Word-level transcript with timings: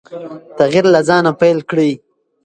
تغیر 0.57 0.85
له 0.93 0.99
ځانه 1.07 1.31
پیل 1.39 1.59
کړئ. 1.69 1.91